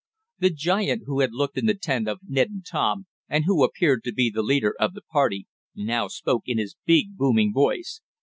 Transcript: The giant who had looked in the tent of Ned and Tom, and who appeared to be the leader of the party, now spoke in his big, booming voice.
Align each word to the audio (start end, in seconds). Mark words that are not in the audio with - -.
The 0.39 0.49
giant 0.49 1.03
who 1.05 1.19
had 1.19 1.31
looked 1.31 1.59
in 1.59 1.67
the 1.67 1.75
tent 1.77 2.07
of 2.07 2.21
Ned 2.27 2.49
and 2.49 2.65
Tom, 2.65 3.05
and 3.29 3.45
who 3.45 3.63
appeared 3.63 4.03
to 4.05 4.11
be 4.11 4.31
the 4.31 4.41
leader 4.41 4.73
of 4.79 4.93
the 4.95 5.03
party, 5.03 5.45
now 5.75 6.07
spoke 6.07 6.41
in 6.47 6.57
his 6.57 6.75
big, 6.87 7.15
booming 7.15 7.53
voice. 7.53 8.01